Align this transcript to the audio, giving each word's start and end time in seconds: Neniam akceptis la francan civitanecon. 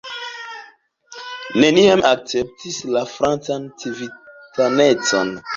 Neniam 1.63 2.01
akceptis 2.13 2.81
la 2.97 3.05
francan 3.13 3.71
civitanecon. 3.85 5.33